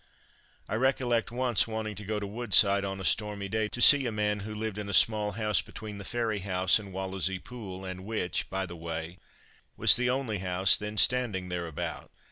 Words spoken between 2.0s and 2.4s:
go to